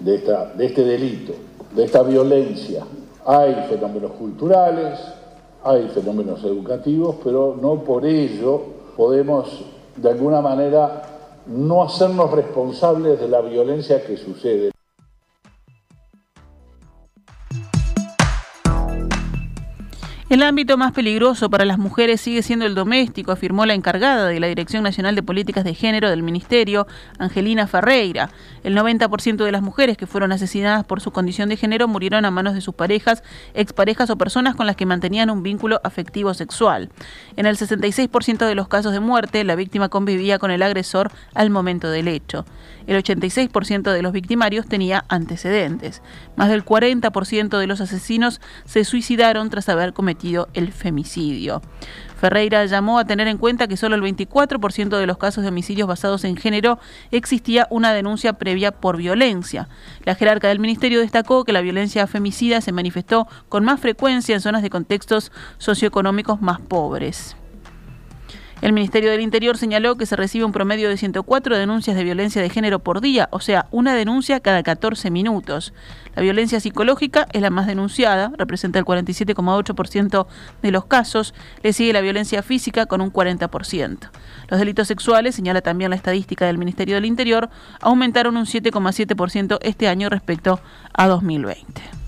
de, 0.00 0.14
esta, 0.16 0.52
de 0.52 0.66
este 0.66 0.84
delito, 0.84 1.32
de 1.74 1.84
esta 1.84 2.02
violencia. 2.02 2.84
Hay 3.24 3.54
fenómenos 3.70 4.12
culturales, 4.12 5.00
hay 5.64 5.88
fenómenos 5.88 6.44
educativos, 6.44 7.16
pero 7.24 7.56
no 7.58 7.82
por 7.84 8.04
ello 8.04 8.60
podemos 8.98 9.64
de 9.96 10.10
alguna 10.10 10.42
manera 10.42 11.02
no 11.46 11.82
hacernos 11.82 12.30
responsables 12.32 13.18
de 13.18 13.28
la 13.28 13.40
violencia 13.40 14.04
que 14.04 14.18
sucede. 14.18 14.72
El 20.30 20.44
ámbito 20.44 20.76
más 20.76 20.92
peligroso 20.92 21.50
para 21.50 21.64
las 21.64 21.76
mujeres 21.76 22.20
sigue 22.20 22.44
siendo 22.44 22.64
el 22.64 22.76
doméstico, 22.76 23.32
afirmó 23.32 23.66
la 23.66 23.74
encargada 23.74 24.28
de 24.28 24.38
la 24.38 24.46
Dirección 24.46 24.84
Nacional 24.84 25.16
de 25.16 25.24
Políticas 25.24 25.64
de 25.64 25.74
Género 25.74 26.08
del 26.08 26.22
Ministerio, 26.22 26.86
Angelina 27.18 27.66
Ferreira. 27.66 28.30
El 28.62 28.76
90% 28.76 29.44
de 29.44 29.50
las 29.50 29.60
mujeres 29.60 29.96
que 29.96 30.06
fueron 30.06 30.30
asesinadas 30.30 30.84
por 30.84 31.00
su 31.00 31.10
condición 31.10 31.48
de 31.48 31.56
género 31.56 31.88
murieron 31.88 32.24
a 32.24 32.30
manos 32.30 32.54
de 32.54 32.60
sus 32.60 32.76
parejas, 32.76 33.24
exparejas 33.54 34.08
o 34.08 34.18
personas 34.18 34.54
con 34.54 34.68
las 34.68 34.76
que 34.76 34.86
mantenían 34.86 35.30
un 35.30 35.42
vínculo 35.42 35.80
afectivo 35.82 36.32
sexual. 36.32 36.90
En 37.34 37.46
el 37.46 37.56
66% 37.56 38.46
de 38.46 38.54
los 38.54 38.68
casos 38.68 38.92
de 38.92 39.00
muerte, 39.00 39.42
la 39.42 39.56
víctima 39.56 39.88
convivía 39.88 40.38
con 40.38 40.52
el 40.52 40.62
agresor 40.62 41.10
al 41.34 41.50
momento 41.50 41.90
del 41.90 42.06
hecho. 42.06 42.44
El 42.86 43.02
86% 43.02 43.92
de 43.92 44.02
los 44.02 44.12
victimarios 44.12 44.66
tenía 44.66 45.04
antecedentes. 45.08 46.02
Más 46.36 46.50
del 46.50 46.64
40% 46.64 47.58
de 47.58 47.66
los 47.66 47.80
asesinos 47.80 48.40
se 48.64 48.84
suicidaron 48.84 49.50
tras 49.50 49.68
haber 49.68 49.92
cometido 49.92 50.19
el 50.54 50.72
femicidio. 50.72 51.62
Ferreira 52.20 52.66
llamó 52.66 52.98
a 52.98 53.06
tener 53.06 53.28
en 53.28 53.38
cuenta 53.38 53.66
que 53.66 53.78
solo 53.78 53.94
el 53.96 54.02
24% 54.02 54.98
de 54.98 55.06
los 55.06 55.16
casos 55.16 55.42
de 55.42 55.48
homicidios 55.48 55.88
basados 55.88 56.24
en 56.24 56.36
género 56.36 56.78
existía 57.10 57.66
una 57.70 57.94
denuncia 57.94 58.34
previa 58.34 58.72
por 58.72 58.98
violencia. 58.98 59.68
La 60.04 60.14
jerarca 60.14 60.48
del 60.48 60.58
ministerio 60.58 61.00
destacó 61.00 61.44
que 61.44 61.54
la 61.54 61.62
violencia 61.62 62.06
femicida 62.06 62.60
se 62.60 62.72
manifestó 62.72 63.26
con 63.48 63.64
más 63.64 63.80
frecuencia 63.80 64.34
en 64.34 64.42
zonas 64.42 64.62
de 64.62 64.70
contextos 64.70 65.32
socioeconómicos 65.56 66.42
más 66.42 66.60
pobres. 66.60 67.36
El 68.62 68.74
Ministerio 68.74 69.10
del 69.10 69.22
Interior 69.22 69.56
señaló 69.56 69.96
que 69.96 70.04
se 70.04 70.16
recibe 70.16 70.44
un 70.44 70.52
promedio 70.52 70.90
de 70.90 70.98
104 70.98 71.56
denuncias 71.56 71.96
de 71.96 72.04
violencia 72.04 72.42
de 72.42 72.50
género 72.50 72.78
por 72.78 73.00
día, 73.00 73.28
o 73.32 73.40
sea, 73.40 73.66
una 73.70 73.94
denuncia 73.94 74.40
cada 74.40 74.62
14 74.62 75.10
minutos. 75.10 75.72
La 76.14 76.20
violencia 76.20 76.60
psicológica 76.60 77.26
es 77.32 77.40
la 77.40 77.48
más 77.48 77.66
denunciada, 77.66 78.32
representa 78.36 78.78
el 78.78 78.84
47,8% 78.84 80.26
de 80.60 80.70
los 80.72 80.84
casos, 80.84 81.32
le 81.62 81.72
sigue 81.72 81.94
la 81.94 82.02
violencia 82.02 82.42
física 82.42 82.84
con 82.84 83.00
un 83.00 83.10
40%. 83.10 84.10
Los 84.48 84.60
delitos 84.60 84.88
sexuales, 84.88 85.34
señala 85.34 85.62
también 85.62 85.88
la 85.88 85.96
estadística 85.96 86.44
del 86.44 86.58
Ministerio 86.58 86.96
del 86.96 87.06
Interior, 87.06 87.48
aumentaron 87.80 88.36
un 88.36 88.44
7,7% 88.44 89.58
este 89.62 89.88
año 89.88 90.10
respecto 90.10 90.60
a 90.92 91.08
2020. 91.08 91.99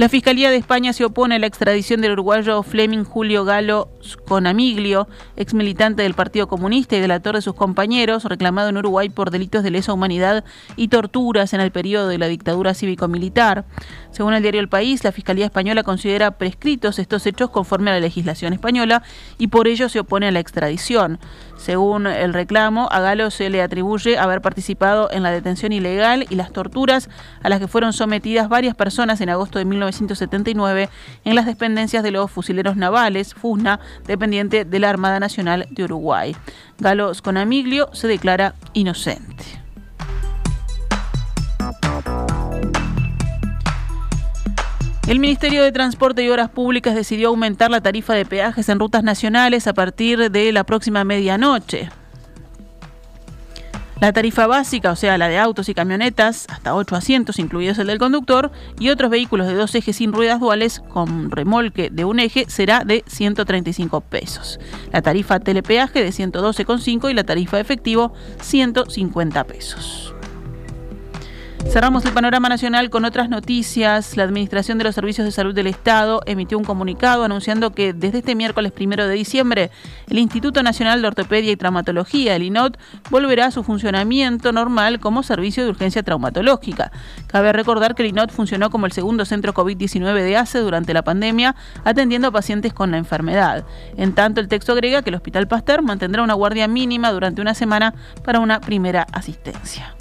La 0.00 0.08
Fiscalía 0.08 0.50
de 0.50 0.56
España 0.56 0.94
se 0.94 1.04
opone 1.04 1.34
a 1.34 1.38
la 1.38 1.46
extradición 1.46 2.00
del 2.00 2.12
uruguayo 2.12 2.62
Fleming 2.62 3.04
Julio 3.04 3.44
Galo 3.44 3.90
Conamiglio, 4.26 5.08
ex 5.36 5.52
militante 5.52 6.02
del 6.02 6.14
Partido 6.14 6.48
Comunista 6.48 6.96
y 6.96 7.00
delator 7.00 7.34
de 7.34 7.42
sus 7.42 7.52
compañeros, 7.52 8.24
reclamado 8.24 8.70
en 8.70 8.78
Uruguay 8.78 9.10
por 9.10 9.30
delitos 9.30 9.62
de 9.62 9.70
lesa 9.70 9.92
humanidad 9.92 10.42
y 10.74 10.88
torturas 10.88 11.52
en 11.52 11.60
el 11.60 11.70
periodo 11.70 12.08
de 12.08 12.16
la 12.16 12.28
dictadura 12.28 12.72
cívico-militar. 12.72 13.66
Según 14.10 14.32
el 14.32 14.40
diario 14.40 14.62
El 14.62 14.70
País, 14.70 15.04
la 15.04 15.12
Fiscalía 15.12 15.44
Española 15.44 15.82
considera 15.82 16.38
prescritos 16.38 16.98
estos 16.98 17.26
hechos 17.26 17.50
conforme 17.50 17.90
a 17.90 17.94
la 17.94 18.00
legislación 18.00 18.54
española 18.54 19.02
y 19.36 19.48
por 19.48 19.68
ello 19.68 19.90
se 19.90 20.00
opone 20.00 20.28
a 20.28 20.30
la 20.30 20.40
extradición. 20.40 21.18
Según 21.58 22.06
el 22.06 22.32
reclamo, 22.32 22.88
a 22.90 23.00
Galo 23.00 23.30
se 23.30 23.50
le 23.50 23.60
atribuye 23.60 24.16
haber 24.16 24.40
participado 24.40 25.10
en 25.12 25.22
la 25.22 25.30
detención 25.30 25.72
ilegal 25.72 26.26
y 26.30 26.36
las 26.36 26.52
torturas 26.52 27.10
a 27.42 27.50
las 27.50 27.60
que 27.60 27.68
fueron 27.68 27.92
sometidas 27.92 28.48
varias 28.48 28.74
personas 28.74 29.20
en 29.20 29.28
agosto 29.28 29.58
de 29.58 29.66
1979 29.96 30.88
en 31.24 31.34
las 31.34 31.46
dependencias 31.46 32.02
de 32.02 32.10
los 32.10 32.30
fusileros 32.30 32.76
navales, 32.76 33.34
FUSNA, 33.34 33.80
dependiente 34.06 34.64
de 34.64 34.78
la 34.78 34.90
Armada 34.90 35.20
Nacional 35.20 35.66
de 35.70 35.84
Uruguay. 35.84 36.36
Galo 36.78 37.12
Sconamiglio 37.14 37.90
se 37.92 38.08
declara 38.08 38.54
inocente. 38.72 39.60
El 45.10 45.18
Ministerio 45.18 45.64
de 45.64 45.72
Transporte 45.72 46.22
y 46.22 46.28
Obras 46.30 46.50
Públicas 46.50 46.94
decidió 46.94 47.30
aumentar 47.30 47.68
la 47.68 47.80
tarifa 47.80 48.14
de 48.14 48.24
peajes 48.24 48.68
en 48.68 48.78
rutas 48.78 49.02
nacionales 49.02 49.66
a 49.66 49.74
partir 49.74 50.30
de 50.30 50.52
la 50.52 50.62
próxima 50.62 51.02
medianoche. 51.02 51.88
La 54.00 54.14
tarifa 54.14 54.46
básica, 54.46 54.92
o 54.92 54.96
sea, 54.96 55.18
la 55.18 55.28
de 55.28 55.38
autos 55.38 55.68
y 55.68 55.74
camionetas, 55.74 56.46
hasta 56.48 56.74
8 56.74 56.96
asientos, 56.96 57.38
incluidos 57.38 57.78
el 57.78 57.86
del 57.86 57.98
conductor, 57.98 58.50
y 58.78 58.88
otros 58.88 59.10
vehículos 59.10 59.46
de 59.46 59.52
dos 59.52 59.74
ejes 59.74 59.96
sin 59.96 60.14
ruedas 60.14 60.40
duales 60.40 60.80
con 60.88 61.30
remolque 61.30 61.90
de 61.90 62.06
un 62.06 62.18
eje, 62.18 62.46
será 62.48 62.82
de 62.82 63.04
135 63.06 64.00
pesos. 64.00 64.58
La 64.90 65.02
tarifa 65.02 65.38
telepeaje 65.38 66.02
de 66.02 66.10
112,5 66.10 67.10
y 67.10 67.14
la 67.14 67.24
tarifa 67.24 67.60
efectivo 67.60 68.14
150 68.40 69.44
pesos. 69.44 70.14
Cerramos 71.68 72.04
el 72.04 72.12
panorama 72.12 72.48
nacional 72.48 72.90
con 72.90 73.04
otras 73.04 73.28
noticias. 73.28 74.16
La 74.16 74.24
Administración 74.24 74.76
de 74.78 74.84
los 74.84 74.94
Servicios 74.94 75.24
de 75.24 75.30
Salud 75.30 75.54
del 75.54 75.68
Estado 75.68 76.20
emitió 76.26 76.58
un 76.58 76.64
comunicado 76.64 77.22
anunciando 77.22 77.70
que 77.70 77.92
desde 77.92 78.18
este 78.18 78.34
miércoles 78.34 78.72
primero 78.72 79.06
de 79.06 79.14
diciembre 79.14 79.70
el 80.08 80.18
Instituto 80.18 80.64
Nacional 80.64 81.00
de 81.00 81.06
Ortopedia 81.06 81.52
y 81.52 81.56
Traumatología, 81.56 82.34
el 82.34 82.42
INOT, 82.42 82.76
volverá 83.08 83.46
a 83.46 83.50
su 83.52 83.62
funcionamiento 83.62 84.50
normal 84.50 84.98
como 84.98 85.22
servicio 85.22 85.62
de 85.62 85.70
urgencia 85.70 86.02
traumatológica. 86.02 86.90
Cabe 87.28 87.52
recordar 87.52 87.94
que 87.94 88.02
el 88.02 88.08
INOT 88.08 88.32
funcionó 88.32 88.70
como 88.70 88.86
el 88.86 88.92
segundo 88.92 89.24
centro 89.24 89.54
COVID-19 89.54 90.24
de 90.24 90.36
ACE 90.36 90.58
durante 90.58 90.92
la 90.92 91.02
pandemia, 91.02 91.54
atendiendo 91.84 92.28
a 92.28 92.32
pacientes 92.32 92.72
con 92.72 92.90
la 92.90 92.98
enfermedad. 92.98 93.64
En 93.96 94.14
tanto, 94.14 94.40
el 94.40 94.48
texto 94.48 94.72
agrega 94.72 95.02
que 95.02 95.10
el 95.10 95.16
Hospital 95.16 95.46
Pasteur 95.46 95.82
mantendrá 95.82 96.24
una 96.24 96.34
guardia 96.34 96.66
mínima 96.66 97.12
durante 97.12 97.40
una 97.40 97.54
semana 97.54 97.94
para 98.24 98.40
una 98.40 98.60
primera 98.60 99.06
asistencia. 99.12 99.94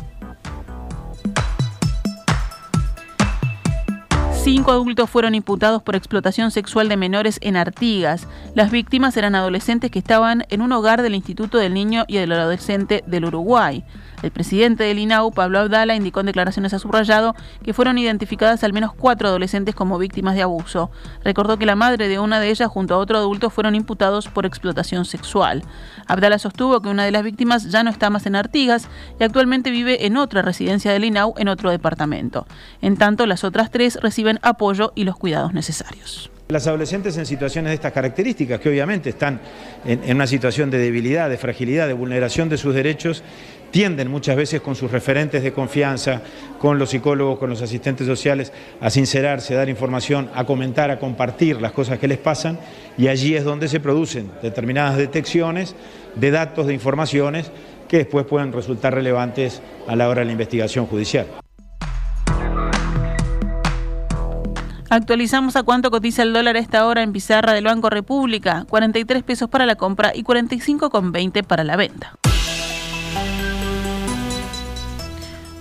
Cinco 4.41 4.72
adultos 4.72 5.10
fueron 5.10 5.36
imputados 5.36 5.84
por 5.84 5.98
explotación 5.98 6.50
sexual 6.50 6.88
de 6.88 6.96
menores 6.96 7.39
en 7.41 7.58
Artigas. 7.58 8.25
Las 8.55 8.72
víctimas 8.72 9.17
eran 9.17 9.36
adolescentes 9.36 9.91
que 9.91 10.00
estaban 10.00 10.46
en 10.50 10.62
un 10.62 10.72
hogar 10.72 11.01
del 11.01 11.13
Instituto 11.13 11.58
del 11.58 11.74
Niño 11.74 12.05
y 12.08 12.15
del 12.15 12.31
Adolescente 12.31 13.03
del 13.05 13.25
Uruguay. 13.25 13.84
El 14.22 14.31
presidente 14.31 14.84
del 14.84 15.00
INAU, 15.00 15.31
Pablo 15.31 15.60
Abdala, 15.60 15.96
indicó 15.96 16.19
en 16.19 16.25
declaraciones 16.25 16.74
a 16.74 16.79
subrayado 16.79 17.36
que 17.63 17.74
fueron 17.74 17.98
identificadas 17.98 18.63
al 18.63 18.74
menos 18.74 18.93
cuatro 18.93 19.29
adolescentes 19.29 19.75
como 19.75 19.98
víctimas 19.98 20.36
de 20.36 20.41
abuso. 20.41 20.91
Recordó 21.24 21.58
que 21.58 21.65
la 21.65 21.75
madre 21.75 22.10
de 22.10 22.19
una 22.19 22.39
de 22.39 22.50
ellas 22.50 22.69
junto 22.69 22.96
a 22.96 22.98
otro 22.98 23.17
adulto 23.17 23.50
fueron 23.50 23.75
imputados 23.75 24.27
por 24.27 24.46
explotación 24.46 25.05
sexual. 25.05 25.63
Abdala 26.08 26.38
sostuvo 26.38 26.81
que 26.81 26.89
una 26.89 27.05
de 27.05 27.12
las 27.12 27.24
víctimas 27.24 27.72
ya 27.72 27.84
no 27.84 27.89
está 27.89 28.10
más 28.10 28.25
en 28.25 28.36
Artigas 28.36 28.89
y 29.19 29.24
actualmente 29.24 29.72
vive 29.72 30.05
en 30.05 30.17
otra 30.17 30.41
residencia 30.41 30.91
del 30.91 31.05
INAU 31.05 31.34
en 31.38 31.48
otro 31.48 31.72
departamento. 31.72 32.46
En 32.81 32.98
tanto, 32.98 33.25
las 33.25 33.46
otras 33.46 33.72
tres 33.72 34.00
reciben 34.01 34.28
apoyo 34.43 34.91
y 34.93 35.05
los 35.05 35.15
cuidados 35.15 35.53
necesarios. 35.53 36.29
Las 36.50 36.67
adolescentes 36.67 37.15
en 37.17 37.25
situaciones 37.25 37.69
de 37.69 37.75
estas 37.75 37.93
características, 37.93 38.59
que 38.59 38.69
obviamente 38.69 39.09
están 39.09 39.39
en, 39.86 40.03
en 40.03 40.15
una 40.15 40.27
situación 40.27 40.69
de 40.71 40.79
debilidad, 40.79 41.29
de 41.29 41.38
fragilidad, 41.38 41.88
de 41.88 41.93
vulneración 41.93 42.50
de 42.50 42.57
sus 42.57 42.74
derechos, 42.74 43.24
tienden 43.71 44.09
muchas 44.09 44.36
veces 44.36 44.62
con 44.62 44.75
sus 44.75 44.91
referentes 44.91 45.43
de 45.43 45.53
confianza, 45.53 46.21
con 46.57 46.79
los 46.79 46.89
psicólogos, 46.89 47.39
con 47.39 47.50
los 47.50 47.62
asistentes 47.62 48.07
sociales, 48.07 48.51
a 48.81 48.89
sincerarse, 48.89 49.53
a 49.53 49.57
dar 49.57 49.69
información, 49.69 50.29
a 50.33 50.45
comentar, 50.45 50.91
a 50.91 51.00
compartir 51.00 51.62
las 51.62 51.71
cosas 51.71 52.00
que 52.00 52.07
les 52.07 52.17
pasan 52.17 52.59
y 52.98 53.07
allí 53.07 53.36
es 53.36 53.43
donde 53.43 53.67
se 53.67 53.79
producen 53.79 54.31
determinadas 54.41 54.98
detecciones 54.98 55.75
de 56.15 56.31
datos, 56.31 56.67
de 56.67 56.74
informaciones 56.74 57.51
que 57.88 57.98
después 57.98 58.25
pueden 58.25 58.51
resultar 58.53 58.93
relevantes 58.93 59.62
a 59.88 59.95
la 59.95 60.09
hora 60.09 60.21
de 60.21 60.25
la 60.25 60.31
investigación 60.31 60.86
judicial. 60.86 61.27
Actualizamos 64.91 65.55
a 65.55 65.62
cuánto 65.62 65.91
cotiza 65.91 66.24
el 66.24 66.34
dólar 66.34 66.58
esta 66.58 66.88
hora 66.88 67.03
en 67.03 67.13
pizarra 67.13 67.53
del 67.53 67.65
Banco 67.65 67.91
República, 67.91 68.65
43 68.67 69.22
pesos 69.22 69.48
para 69.48 69.67
la 69.67 69.75
compra 69.75 70.13
y 70.15 70.24
45,20 70.24 71.43
para 71.43 71.63
la 71.63 71.75
venta. 71.75 72.15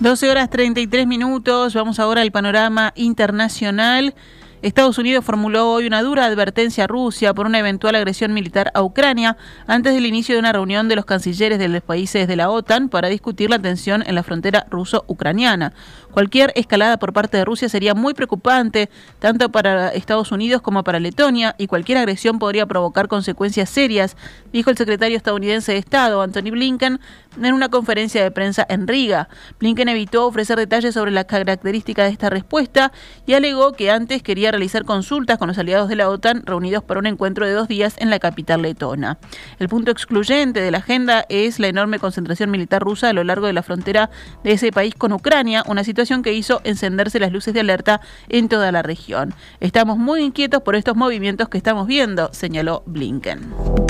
12 0.01 0.31
horas 0.31 0.49
33 0.49 1.07
minutos, 1.07 1.75
vamos 1.75 1.99
ahora 1.99 2.23
al 2.23 2.33
panorama 2.33 2.95
internacional. 2.97 4.15
Estados 4.61 4.99
Unidos 4.99 5.25
formuló 5.25 5.71
hoy 5.71 5.87
una 5.87 6.03
dura 6.03 6.25
advertencia 6.25 6.85
a 6.85 6.87
Rusia 6.89 7.33
por 7.33 7.47
una 7.47 7.61
eventual 7.61 7.95
agresión 7.95 8.35
militar 8.35 8.73
a 8.75 8.83
Ucrania 8.83 9.37
antes 9.69 9.95
del 9.95 10.05
inicio 10.05 10.35
de 10.35 10.41
una 10.41 10.53
reunión 10.53 10.89
de 10.89 10.97
los 10.97 11.05
cancilleres 11.05 11.61
de 11.61 11.69
los 11.69 11.81
países 11.81 12.27
de 12.27 12.35
la 12.35 12.51
OTAN 12.51 12.89
para 12.89 13.09
discutir 13.09 13.51
la 13.51 13.61
tensión 13.61 14.03
en 14.05 14.17
la 14.17 14.25
frontera 14.25 14.67
ruso-ucraniana. 14.69 15.75
Cualquier 16.11 16.53
escalada 16.57 16.97
por 16.97 17.13
parte 17.13 17.37
de 17.37 17.45
Rusia 17.45 17.69
sería 17.69 17.95
muy 17.95 18.15
preocupante, 18.15 18.91
tanto 19.21 19.51
para 19.51 19.91
Estados 19.91 20.33
Unidos 20.33 20.61
como 20.61 20.83
para 20.83 20.99
Letonia, 20.99 21.55
y 21.59 21.69
cualquier 21.69 21.99
agresión 21.99 22.41
podría 22.41 22.67
provocar 22.67 23.07
consecuencias 23.07 23.71
serias, 23.71 24.17
dijo 24.53 24.71
el 24.71 24.77
secretario 24.77 25.17
estadounidense 25.17 25.73
de 25.73 25.79
Estado, 25.79 26.21
Anthony 26.21 26.51
Blinken, 26.51 26.99
en 27.41 27.55
una 27.55 27.69
conferencia 27.69 28.23
de 28.23 28.33
prensa 28.33 28.67
en 28.69 28.89
Riga. 28.89 29.29
Blinken 29.61 29.89
evitó 29.89 30.27
ofrecer 30.27 30.59
detalles 30.59 30.95
sobre 30.95 31.13
las 31.13 31.27
características 31.27 32.07
de 32.07 32.13
esta 32.13 32.31
respuesta 32.31 32.91
y 33.27 33.35
alegó 33.35 33.75
que 33.75 33.93
antes 33.93 34.23
quería 34.23 34.48
realizar 34.51 34.85
consultas 34.85 35.39
con 35.39 35.49
los 35.49 35.59
aliados 35.59 35.89
de 35.89 35.97
la 35.97 36.09
OTAN 36.09 36.43
reunidos 36.45 36.83
para 36.85 37.01
un 37.01 37.07
encuentro 37.07 37.47
de 37.47 37.53
dos 37.53 37.69
días 37.69 37.95
en 37.99 38.11
la 38.11 38.19
capital 38.19 38.63
letona. 38.63 39.19
El 39.59 39.69
punto 39.69 39.91
excluyente 39.91 40.61
de 40.61 40.71
la 40.71 40.79
agenda 40.79 41.25
es 41.29 41.59
la 41.59 41.69
enorme 41.69 41.99
concentración 41.99 42.51
militar 42.51 42.83
rusa 42.83 43.09
a 43.09 43.13
lo 43.13 43.25
largo 43.25 43.47
de 43.47 43.53
la 43.53 43.63
frontera 43.63 44.11
de 44.45 44.53
ese 44.53 44.73
país 44.73 44.95
con 44.95 45.13
Ucrania, 45.13 45.65
una 45.67 45.85
situación 45.85 46.23
que 46.23 46.33
hizo 46.33 46.61
encenderse 46.65 47.19
las 47.19 47.33
luces 47.33 47.55
de 47.55 47.61
alerta 47.61 48.01
en 48.29 48.49
toda 48.49 48.73
la 48.73 48.83
región. 48.83 49.35
Estamos 49.61 49.99
muy 49.99 50.23
inquietos 50.23 50.63
por 50.63 50.77
estos 50.77 50.97
movimientos 50.97 51.49
que 51.49 51.59
estamos 51.59 51.87
viendo, 51.87 52.31
señaló 52.33 52.83
Blinken. 52.87 53.88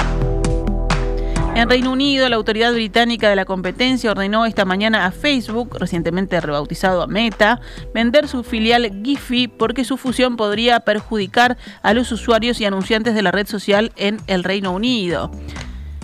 En 1.58 1.68
Reino 1.68 1.90
Unido, 1.90 2.28
la 2.28 2.36
autoridad 2.36 2.72
británica 2.72 3.28
de 3.28 3.34
la 3.34 3.44
competencia 3.44 4.12
ordenó 4.12 4.46
esta 4.46 4.64
mañana 4.64 5.06
a 5.06 5.10
Facebook, 5.10 5.76
recientemente 5.80 6.40
rebautizado 6.40 7.02
a 7.02 7.08
Meta, 7.08 7.60
vender 7.92 8.28
su 8.28 8.44
filial 8.44 9.02
Giphy 9.02 9.48
porque 9.48 9.84
su 9.84 9.96
fusión 9.96 10.36
podría 10.36 10.78
perjudicar 10.78 11.58
a 11.82 11.94
los 11.94 12.12
usuarios 12.12 12.60
y 12.60 12.64
anunciantes 12.64 13.16
de 13.16 13.22
la 13.22 13.32
red 13.32 13.48
social 13.48 13.90
en 13.96 14.20
el 14.28 14.44
Reino 14.44 14.70
Unido. 14.70 15.32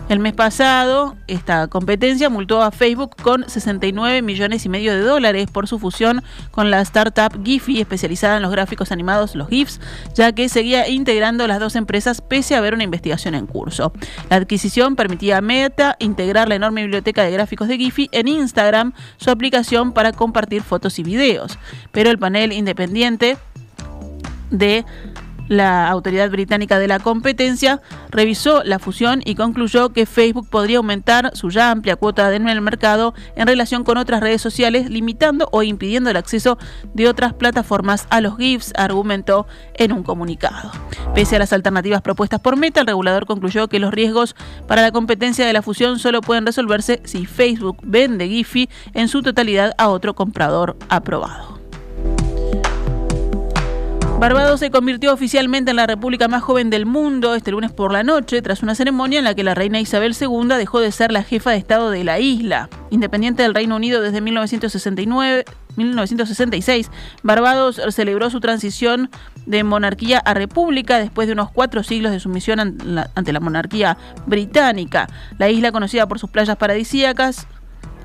El 0.06 0.18
mes 0.18 0.34
pasado, 0.34 1.16
esta 1.28 1.66
competencia 1.68 2.28
multó 2.28 2.61
a 2.61 2.70
Facebook 2.70 3.16
con 3.23 3.49
69 3.49 4.20
millones 4.20 4.66
y 4.66 4.68
medio 4.68 4.92
de 4.92 5.00
dólares 5.00 5.50
por 5.50 5.66
su 5.66 5.78
fusión 5.78 6.23
con 6.50 6.70
la 6.70 6.82
startup 6.82 7.42
Giphy, 7.42 7.80
especializada 7.80 8.37
en 8.37 8.42
los 8.42 8.50
gráficos 8.50 8.92
animados, 8.92 9.34
los 9.34 9.49
GIFs, 9.49 9.80
ya 10.14 10.32
que 10.32 10.50
seguía 10.50 10.88
integrando 10.90 11.46
las 11.46 11.58
dos 11.58 11.75
empresas 11.75 12.20
pese 12.20 12.54
a 12.54 12.58
haber 12.58 12.75
una 12.75 12.84
investigación 12.84 13.34
en 13.34 13.46
curso. 13.46 13.94
La 14.28 14.37
adquisición 14.37 14.94
permitía 14.94 15.38
a 15.38 15.40
Meta 15.40 15.96
integrar 15.99 16.49
la 16.49 16.56
enorme 16.56 16.82
biblioteca 16.82 17.23
de 17.23 17.30
gráficos 17.30 17.68
de 17.68 17.78
Giphy 17.78 18.11
en 18.12 18.28
Instagram, 18.28 18.92
su 19.16 19.30
aplicación 19.30 19.92
para 19.92 20.12
compartir 20.12 20.62
fotos 20.62 20.99
y 20.99 21.02
videos. 21.02 21.58
Pero 21.92 22.11
el 22.11 22.18
panel 22.18 22.52
independiente 22.52 23.38
de 24.50 24.84
la 25.48 25.88
Autoridad 25.88 26.30
Británica 26.30 26.78
de 26.78 26.88
la 26.88 26.98
Competencia 26.98 27.80
revisó 28.10 28.62
la 28.64 28.78
fusión 28.78 29.20
y 29.24 29.34
concluyó 29.34 29.90
que 29.90 30.06
Facebook 30.06 30.48
podría 30.48 30.78
aumentar 30.78 31.30
su 31.34 31.50
ya 31.50 31.70
amplia 31.70 31.96
cuota 31.96 32.34
en 32.34 32.48
el 32.48 32.60
mercado 32.60 33.14
en 33.36 33.46
relación 33.46 33.84
con 33.84 33.98
otras 33.98 34.20
redes 34.20 34.40
sociales, 34.40 34.90
limitando 34.90 35.48
o 35.52 35.62
impidiendo 35.62 36.10
el 36.10 36.16
acceso 36.16 36.58
de 36.94 37.08
otras 37.08 37.34
plataformas 37.34 38.06
a 38.10 38.20
los 38.20 38.36
GIFs, 38.36 38.72
argumentó 38.76 39.46
en 39.74 39.92
un 39.92 40.02
comunicado. 40.02 40.70
Pese 41.14 41.36
a 41.36 41.38
las 41.38 41.52
alternativas 41.52 42.02
propuestas 42.02 42.40
por 42.40 42.56
Meta, 42.56 42.80
el 42.80 42.86
regulador 42.86 43.26
concluyó 43.26 43.68
que 43.68 43.78
los 43.78 43.92
riesgos 43.92 44.36
para 44.66 44.82
la 44.82 44.92
competencia 44.92 45.46
de 45.46 45.52
la 45.52 45.62
fusión 45.62 45.98
solo 45.98 46.20
pueden 46.20 46.46
resolverse 46.46 47.00
si 47.04 47.26
Facebook 47.26 47.78
vende 47.82 48.28
Giphy 48.28 48.68
en 48.94 49.08
su 49.08 49.22
totalidad 49.22 49.74
a 49.78 49.88
otro 49.88 50.14
comprador 50.14 50.76
aprobado. 50.88 51.54
Barbados 54.18 54.61
se 54.61 54.70
convirtió 54.70 55.12
oficialmente 55.12 55.70
en 55.70 55.77
la 55.77 55.87
república 55.87 56.29
más 56.29 56.42
joven 56.42 56.70
del 56.70 56.87
mundo 56.87 57.35
este 57.35 57.50
lunes 57.50 57.72
por 57.72 57.92
la 57.92 58.03
noche, 58.03 58.40
tras 58.42 58.62
una 58.62 58.74
ceremonia 58.74 59.18
en 59.18 59.24
la 59.24 59.35
que 59.35 59.44
la 59.44 59.55
reina 59.55 59.81
Isabel 59.81 60.16
II 60.18 60.57
dejó 60.57 60.81
de 60.81 60.92
ser 60.92 61.12
la 61.12 61.22
jefa 61.22 61.50
de 61.50 61.59
Estado 61.59 61.90
de 61.90 62.05
la 62.05 62.20
isla. 62.20 62.70
Independiente 62.90 63.42
del 63.42 63.55
Reino 63.55 63.77
Unido 63.77 64.00
desde 64.00 64.20
1969, 64.20 65.44
1966, 65.77 66.90
Barbados 67.22 67.81
celebró 67.90 68.31
su 68.31 68.40
transición 68.40 69.11
de 69.46 69.64
monarquía 69.64 70.20
a 70.20 70.33
república 70.33 70.98
después 70.98 71.27
de 71.27 71.33
unos 71.35 71.50
cuatro 71.50 71.83
siglos 71.83 72.12
de 72.12 72.20
sumisión 72.20 72.61
ante 72.61 73.33
la 73.33 73.40
monarquía 73.40 73.98
británica. 74.27 75.09
La 75.38 75.50
isla, 75.50 75.72
conocida 75.72 76.07
por 76.07 76.18
sus 76.18 76.31
playas 76.31 76.57
paradisíacas, 76.57 77.46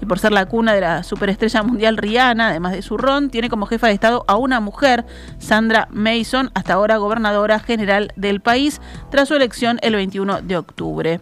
y 0.01 0.05
por 0.05 0.19
ser 0.19 0.31
la 0.31 0.45
cuna 0.45 0.73
de 0.73 0.81
la 0.81 1.03
superestrella 1.03 1.63
mundial 1.63 1.97
Rihanna, 1.97 2.49
además 2.49 2.73
de 2.73 2.81
su 2.81 2.97
ron, 2.97 3.29
tiene 3.29 3.49
como 3.49 3.65
jefa 3.65 3.87
de 3.87 3.93
Estado 3.93 4.23
a 4.27 4.37
una 4.37 4.59
mujer, 4.59 5.05
Sandra 5.39 5.87
Mason, 5.91 6.51
hasta 6.53 6.73
ahora 6.73 6.97
gobernadora 6.97 7.59
general 7.59 8.13
del 8.15 8.39
país, 8.41 8.81
tras 9.11 9.27
su 9.27 9.35
elección 9.35 9.79
el 9.81 9.95
21 9.95 10.41
de 10.41 10.57
octubre. 10.57 11.19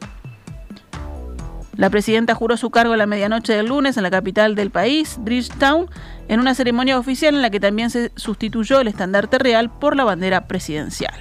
La 1.75 1.91
presidenta 1.91 2.33
juró 2.33 2.57
su 2.57 2.71
cargo 2.71 2.93
a 2.93 2.97
la 2.97 3.05
medianoche 3.05 3.53
del 3.53 3.67
lunes 3.67 3.97
en 3.97 4.03
la 4.03 4.09
capital 4.09 4.55
del 4.55 4.71
país, 4.71 5.17
Bridgetown, 5.19 5.87
en 6.27 6.39
una 6.39 6.55
ceremonia 6.55 6.97
oficial 6.97 7.35
en 7.35 7.43
la 7.43 7.51
que 7.51 7.59
también 7.59 7.91
se 7.91 8.11
sustituyó 8.15 8.79
el 8.79 8.87
estandarte 8.87 9.37
real 9.37 9.69
por 9.69 9.95
la 9.95 10.03
bandera 10.03 10.47
presidencial. 10.47 11.13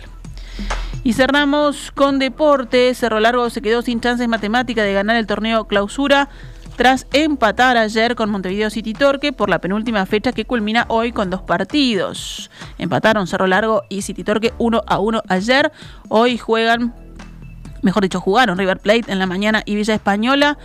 Y 1.05 1.12
cerramos 1.12 1.92
con 1.92 2.19
deporte. 2.19 2.92
Cerro 2.95 3.21
Largo 3.21 3.49
se 3.51 3.62
quedó 3.62 3.83
sin 3.83 4.01
chances 4.01 4.27
matemáticas 4.29 4.85
de 4.85 4.95
ganar 4.95 5.16
el 5.16 5.27
torneo 5.27 5.66
clausura 5.66 6.31
tras 6.76 7.06
empatar 7.12 7.76
ayer 7.78 8.14
con 8.14 8.30
Montevideo 8.30 8.70
City 8.70 8.92
Torque 8.92 9.32
por 9.32 9.48
la 9.48 9.60
penúltima 9.60 10.04
fecha 10.06 10.32
que 10.32 10.44
culmina 10.44 10.84
hoy 10.88 11.10
con 11.10 11.30
dos 11.30 11.42
partidos. 11.42 12.50
Empataron 12.78 13.26
Cerro 13.26 13.46
Largo 13.46 13.82
y 13.88 14.02
City 14.02 14.22
Torque 14.22 14.52
1 14.58 14.82
a 14.86 14.98
1 14.98 15.22
ayer. 15.28 15.72
Hoy 16.08 16.36
juegan, 16.36 16.94
mejor 17.82 18.02
dicho, 18.02 18.20
jugaron 18.20 18.58
River 18.58 18.78
Plate 18.78 19.10
en 19.10 19.18
la 19.18 19.26
mañana 19.26 19.62
y 19.64 19.74
Villa 19.74 19.94
Española 19.94 20.58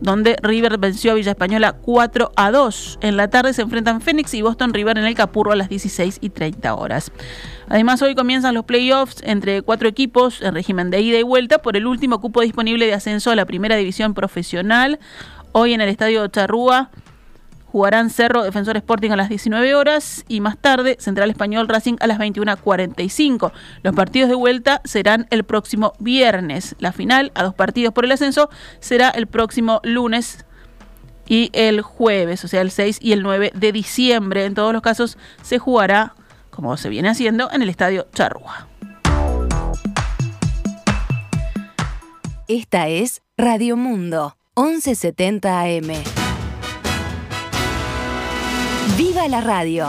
donde 0.00 0.36
River 0.42 0.78
venció 0.78 1.12
a 1.12 1.14
Villa 1.14 1.30
Española 1.30 1.72
4 1.72 2.32
a 2.36 2.50
2. 2.50 2.98
En 3.00 3.16
la 3.16 3.28
tarde 3.28 3.52
se 3.52 3.62
enfrentan 3.62 4.00
Phoenix 4.00 4.34
y 4.34 4.42
Boston 4.42 4.74
River 4.74 4.98
en 4.98 5.06
el 5.06 5.14
Capurro 5.14 5.52
a 5.52 5.56
las 5.56 5.68
16 5.68 6.18
y 6.20 6.30
30 6.30 6.74
horas. 6.74 7.10
Además, 7.68 8.00
hoy 8.02 8.14
comienzan 8.14 8.54
los 8.54 8.64
playoffs 8.64 9.22
entre 9.24 9.62
cuatro 9.62 9.88
equipos 9.88 10.40
en 10.42 10.54
régimen 10.54 10.90
de 10.90 11.00
ida 11.00 11.18
y 11.18 11.22
vuelta 11.22 11.58
por 11.58 11.76
el 11.76 11.86
último 11.86 12.20
cupo 12.20 12.42
disponible 12.42 12.86
de 12.86 12.94
ascenso 12.94 13.30
a 13.30 13.36
la 13.36 13.44
primera 13.44 13.76
división 13.76 14.14
profesional. 14.14 15.00
Hoy 15.52 15.72
en 15.72 15.80
el 15.80 15.88
estadio 15.88 16.26
Charrúa 16.28 16.90
jugarán 17.66 18.10
Cerro 18.10 18.42
Defensor 18.42 18.76
Sporting 18.76 19.10
a 19.10 19.16
las 19.16 19.28
19 19.28 19.74
horas 19.74 20.24
y 20.28 20.40
más 20.40 20.56
tarde 20.56 20.96
Central 20.98 21.30
Español 21.30 21.68
Racing 21.68 21.96
a 22.00 22.06
las 22.06 22.18
21.45. 22.18 23.52
Los 23.82 23.94
partidos 23.94 24.30
de 24.30 24.34
vuelta 24.34 24.80
serán 24.84 25.26
el 25.30 25.44
próximo 25.44 25.92
viernes. 25.98 26.74
La 26.78 26.92
final, 26.92 27.32
a 27.34 27.42
dos 27.42 27.54
partidos 27.54 27.92
por 27.92 28.04
el 28.04 28.12
ascenso, 28.12 28.48
será 28.80 29.10
el 29.10 29.26
próximo 29.26 29.80
lunes 29.82 30.46
y 31.28 31.50
el 31.52 31.82
jueves, 31.82 32.44
o 32.44 32.48
sea, 32.48 32.60
el 32.60 32.70
6 32.70 32.98
y 33.02 33.12
el 33.12 33.22
9 33.22 33.52
de 33.54 33.72
diciembre. 33.72 34.44
En 34.44 34.54
todos 34.54 34.72
los 34.72 34.82
casos 34.82 35.18
se 35.42 35.58
jugará, 35.58 36.14
como 36.50 36.76
se 36.76 36.88
viene 36.88 37.08
haciendo, 37.08 37.50
en 37.52 37.62
el 37.62 37.68
estadio 37.68 38.06
Charrúa. 38.14 38.68
Esta 42.48 42.88
es 42.88 43.22
Radio 43.36 43.76
Mundo. 43.76 44.35
1170 44.58 45.60
AM. 45.60 45.92
¡Viva 48.96 49.28
la 49.28 49.42
radio! 49.42 49.88